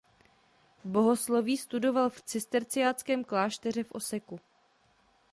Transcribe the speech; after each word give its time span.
Bohosloví 0.85 1.57
studoval 1.57 2.09
v 2.09 2.21
cisterciáckém 2.21 3.23
klášteře 3.23 3.83
v 3.83 3.91
Oseku. 3.91 4.39